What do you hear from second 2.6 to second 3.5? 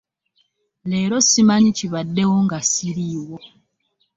siriiwo.